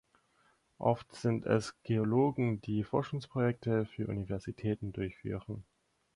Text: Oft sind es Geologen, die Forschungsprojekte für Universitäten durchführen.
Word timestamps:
Oft 0.79 1.13
sind 1.13 1.45
es 1.45 1.75
Geologen, 1.83 2.59
die 2.59 2.83
Forschungsprojekte 2.83 3.85
für 3.85 4.07
Universitäten 4.07 4.93
durchführen. 4.93 5.63